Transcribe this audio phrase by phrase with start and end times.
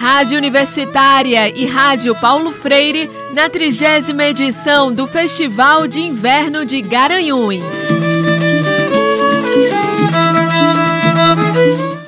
[0.00, 7.62] Rádio Universitária e Rádio Paulo Freire na trigésima edição do Festival de Inverno de Garanhuns.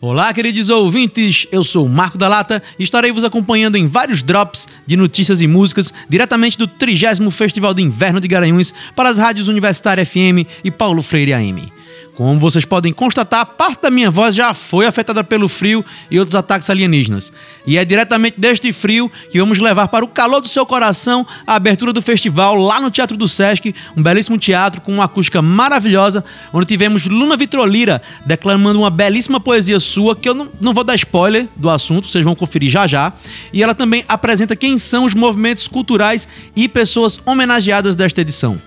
[0.00, 4.68] Olá, queridos ouvintes, eu sou Marco da Lata e estarei vos acompanhando em vários drops
[4.84, 9.46] de notícias e músicas diretamente do 30 Festival de Inverno de Garanhuns para as rádios
[9.46, 11.72] Universitária FM e Paulo Freire AM.
[12.14, 16.36] Como vocês podem constatar, parte da minha voz já foi afetada pelo frio e outros
[16.36, 17.32] ataques alienígenas.
[17.66, 21.54] E é diretamente deste frio que vamos levar para o calor do seu coração a
[21.54, 26.22] abertura do festival lá no Teatro do Sesc, um belíssimo teatro com uma acústica maravilhosa,
[26.52, 30.96] onde tivemos Luna Vitrolira declamando uma belíssima poesia sua, que eu não, não vou dar
[30.96, 33.10] spoiler do assunto, vocês vão conferir já já.
[33.54, 38.60] E ela também apresenta quem são os movimentos culturais e pessoas homenageadas desta edição.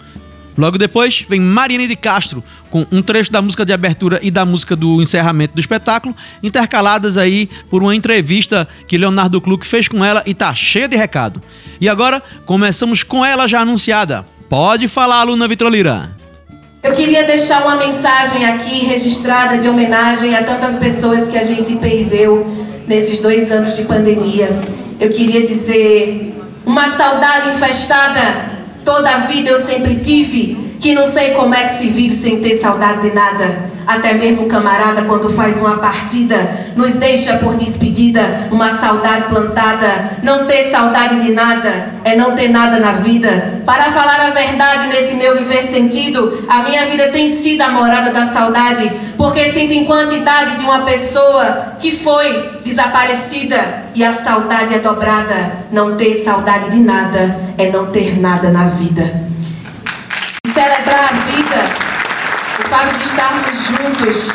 [0.58, 4.46] Logo depois vem Mariane de Castro com um trecho da música de abertura e da
[4.46, 10.04] música do encerramento do espetáculo, intercaladas aí por uma entrevista que Leonardo Kluck fez com
[10.04, 11.42] ela e tá cheia de recado.
[11.80, 14.26] E agora começamos com ela já anunciada.
[14.50, 16.12] Pode falar, aluna Vitrolira.
[16.82, 21.76] Eu queria deixar uma mensagem aqui registrada de homenagem a tantas pessoas que a gente
[21.78, 22.46] perdeu
[22.88, 24.50] nesses dois anos de pandemia.
[25.00, 28.55] Eu queria dizer uma saudade infestada
[28.86, 32.40] Toda a vida eu sempre tive que não sei como é que se vive sem
[32.42, 33.76] ter saudade de nada.
[33.86, 40.12] Até mesmo o camarada, quando faz uma partida, nos deixa por despedida uma saudade plantada.
[40.24, 43.62] Não ter saudade de nada é não ter nada na vida.
[43.64, 48.12] Para falar a verdade nesse meu viver sentido, a minha vida tem sido a morada
[48.12, 54.74] da saudade, porque sinto em quantidade de uma pessoa que foi desaparecida e a saudade
[54.74, 55.66] é dobrada.
[55.72, 59.25] Não ter saudade de nada é não ter nada na vida.
[61.36, 64.34] O fato de estarmos juntos,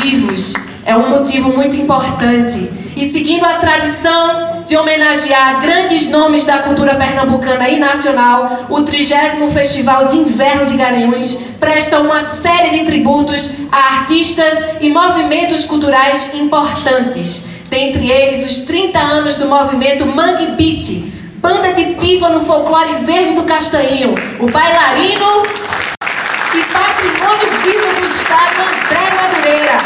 [0.00, 2.70] vivos, é um motivo muito importante.
[2.96, 9.48] E seguindo a tradição de homenagear grandes nomes da cultura pernambucana e nacional, o 30
[9.52, 16.32] Festival de Inverno de Garanhuns presta uma série de tributos a artistas e movimentos culturais
[16.34, 17.48] importantes.
[17.68, 23.34] Dentre eles, os 30 anos do movimento Mangue Beat, banda de piva no folclore verde
[23.34, 25.95] do Castanho, o bailarino
[26.56, 29.76] e patrimônio vivo do Estado André Madureira,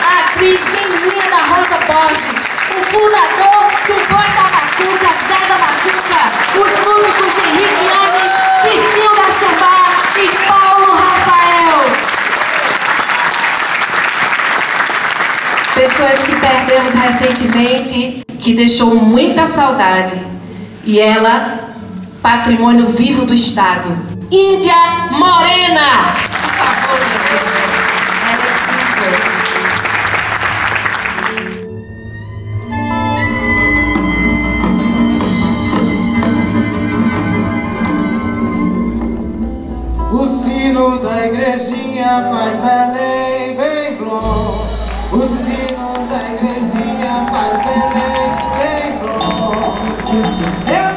[0.00, 6.22] a atriz genuína da Rosa Borges, o fundador do Boi da Macuca, Zé da Macuca,
[6.54, 9.78] os músicos Henrique Ames, Vitinho da Chambá
[10.16, 11.78] e Paulo Rafael.
[15.74, 20.14] Pessoas que perdemos recentemente, que deixou muita saudade.
[20.84, 21.58] E ela,
[22.22, 24.21] patrimônio vivo do Estado.
[24.34, 26.06] Índia Morena.
[40.10, 44.66] O sino da igrejinha faz Belém bem bom.
[45.12, 49.52] O sino da igrejinha faz Belém bem bom.
[50.72, 50.91] É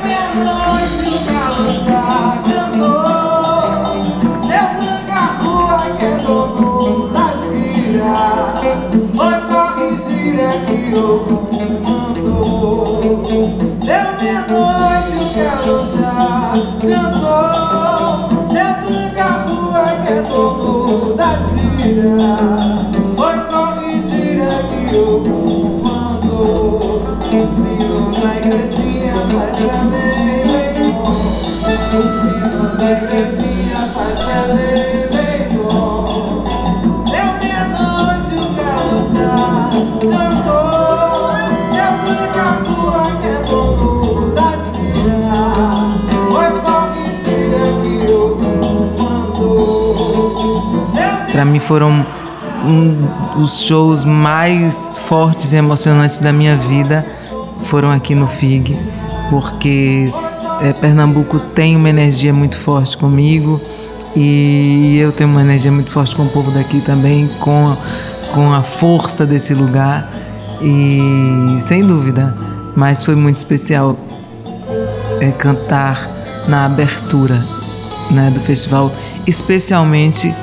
[8.06, 11.26] Oi, corre, gira que o
[11.82, 13.02] mandou
[13.84, 22.18] Deu meia-noite, o galo já cantou Seu tranca-rua que é dono da gira.
[23.18, 25.02] Oi, corre, gira que o
[25.84, 31.18] mandou O sino da igrejinha faz Belém bem bom
[31.92, 35.15] O sino da igrejinha faz Belém bem
[51.32, 52.06] Para mim foram
[52.64, 57.06] um, os shows mais fortes e emocionantes da minha vida
[57.66, 58.80] foram aqui no FIG,
[59.30, 60.14] porque
[60.62, 63.60] é, Pernambuco tem uma energia muito forte comigo
[64.16, 67.76] e eu tenho uma energia muito forte com o povo daqui também, com
[68.36, 70.12] com a força desse lugar
[70.62, 72.36] e sem dúvida,
[72.76, 73.98] mas foi muito especial
[75.22, 76.10] é, cantar
[76.46, 77.42] na abertura
[78.12, 78.94] né, do festival,
[79.26, 80.36] especialmente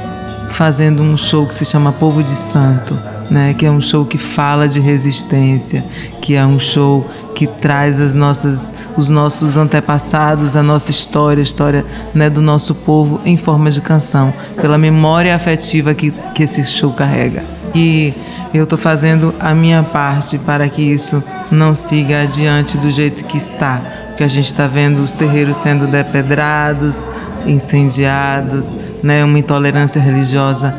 [0.53, 2.99] fazendo um show que se chama Povo de Santo,
[3.31, 5.85] né, que é um show que fala de resistência,
[6.23, 11.45] que é um show que traz as nossas, os nossos antepassados, a nossa história, a
[11.45, 11.85] história
[12.15, 16.91] né, do nosso povo em forma de canção, pela memória afetiva que, que esse show
[16.91, 17.62] carrega.
[17.75, 18.13] E
[18.53, 23.39] eu estou fazendo a minha parte para que isso não siga adiante do jeito que
[23.39, 23.81] está.
[24.09, 27.09] Porque a gente está vendo os terreiros sendo depedrados,
[27.47, 29.25] incendiados, né?
[29.25, 30.75] uma intolerância religiosa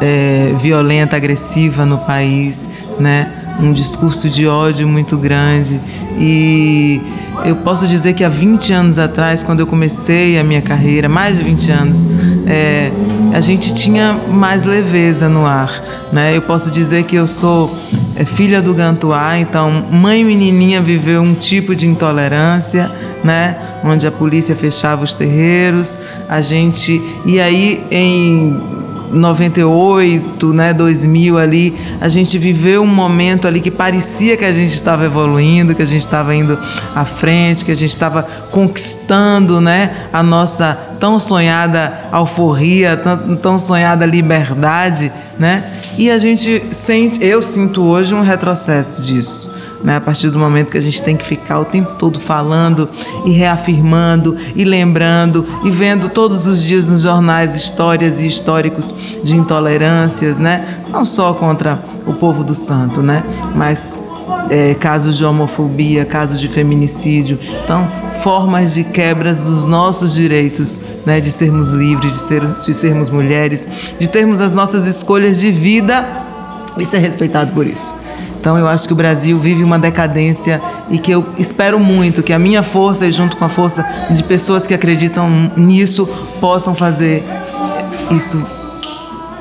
[0.00, 3.30] é, violenta, agressiva no país, né?
[3.60, 5.78] um discurso de ódio muito grande.
[6.18, 7.00] E
[7.44, 11.36] eu posso dizer que há 20 anos atrás, quando eu comecei a minha carreira, mais
[11.36, 12.08] de 20 anos,
[12.50, 12.90] é,
[13.32, 15.80] a gente tinha mais leveza no ar.
[16.12, 16.36] Né?
[16.36, 17.72] Eu posso dizer que eu sou
[18.16, 22.90] é, filha do Gantuá, então mãe menininha viveu um tipo de intolerância,
[23.22, 23.56] né?
[23.84, 27.00] onde a polícia fechava os terreiros, a gente.
[27.24, 28.58] E aí, em
[29.12, 34.74] 98, né, 2000 ali, a gente viveu um momento ali que parecia que a gente
[34.74, 36.58] estava evoluindo, que a gente estava indo
[36.94, 43.58] à frente, que a gente estava conquistando, né, a nossa tão sonhada alforria, tão, tão
[43.58, 45.72] sonhada liberdade, né?
[45.98, 49.96] E a gente sente, eu sinto hoje um retrocesso disso né?
[49.96, 52.88] A partir do momento que a gente tem que ficar o tempo todo falando
[53.24, 59.36] e reafirmando e lembrando e vendo todos os dias nos jornais histórias e históricos de
[59.36, 60.80] intolerâncias, né?
[60.90, 63.22] Não só contra o povo do santo, né?
[63.54, 63.98] Mas
[64.50, 67.38] é, casos de homofobia, casos de feminicídio.
[67.64, 67.86] Então,
[68.22, 73.66] formas de quebras dos nossos direitos, né, de sermos livres, de, ser, de sermos mulheres,
[73.98, 76.06] de termos as nossas escolhas de vida
[76.76, 77.94] e ser respeitado por isso.
[78.40, 82.32] Então eu acho que o Brasil vive uma decadência e que eu espero muito que
[82.32, 86.08] a minha força e junto com a força de pessoas que acreditam nisso
[86.40, 87.22] possam fazer
[88.10, 88.42] isso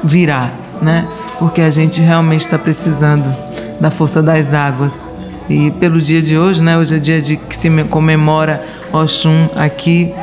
[0.04, 1.08] virar, né?
[1.38, 3.34] Porque a gente realmente está precisando
[3.80, 5.04] da força das águas.
[5.50, 6.78] E pelo dia de hoje, né?
[6.78, 10.14] Hoje é dia de que se comemora Oxum aqui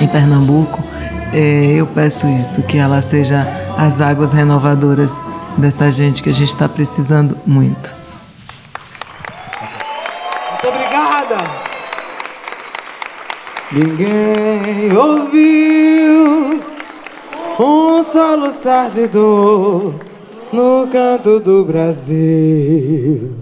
[0.00, 0.82] em Pernambuco.
[1.32, 3.46] É, eu peço isso, que ela seja
[3.76, 5.14] as águas renovadoras
[5.56, 7.92] dessa gente que a gente está precisando muito.
[10.50, 11.36] Muito obrigada.
[13.72, 16.62] Ninguém ouviu
[17.58, 19.08] um solo de
[20.52, 23.32] no canto do Brasil.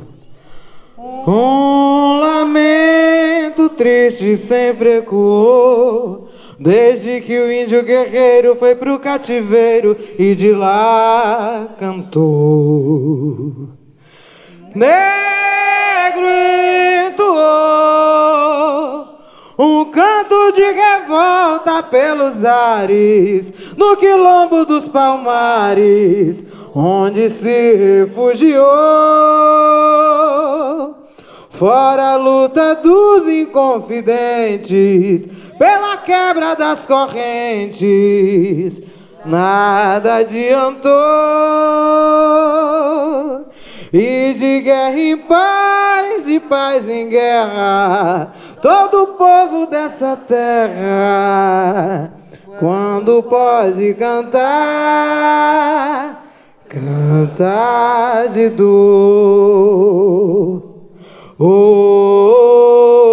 [1.26, 6.24] Um lamento triste sempre ecoou
[6.58, 13.68] Desde que o índio guerreiro foi pro cativeiro e de lá cantou.
[14.74, 16.26] Negro
[17.08, 17.84] entoou
[19.58, 28.64] um canto de revolta pelos ares, no quilombo dos palmares, onde se refugiou.
[31.48, 35.24] Fora a luta dos inconfidentes,
[35.56, 38.82] pela quebra das correntes,
[39.24, 40.92] nada adiantou.
[43.92, 52.12] E de guerra em paz, de paz em guerra, todo o povo dessa terra,
[52.58, 55.44] quando pode cantar,
[56.74, 59.84] cantar de dor.
[61.38, 63.03] Oh, oh,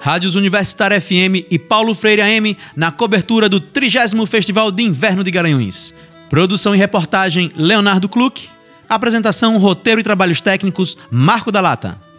[0.00, 5.30] Rádios Universitária FM e Paulo Freire AM na cobertura do 30 Festival de Inverno de
[5.30, 5.94] Garanhuns.
[6.30, 8.48] Produção e reportagem Leonardo Kluck.
[8.88, 12.09] Apresentação, roteiro e trabalhos técnicos Marco da Lata.